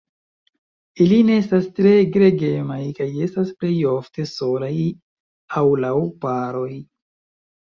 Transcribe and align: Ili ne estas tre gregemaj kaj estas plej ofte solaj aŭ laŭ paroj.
Ili 1.03 1.19
ne 1.27 1.35
estas 1.41 1.67
tre 1.79 1.91
gregemaj 2.15 2.79
kaj 3.01 3.07
estas 3.27 3.53
plej 3.59 3.75
ofte 3.91 4.27
solaj 4.33 4.73
aŭ 5.59 5.65
laŭ 5.85 5.95
paroj. 6.25 6.71